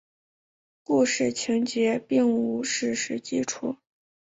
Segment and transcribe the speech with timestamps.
[0.81, 3.77] 故事情节并无史实基础。